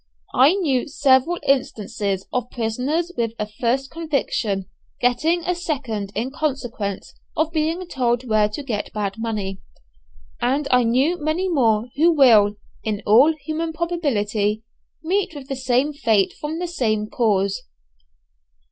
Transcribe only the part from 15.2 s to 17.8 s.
with the same fate from the same cause.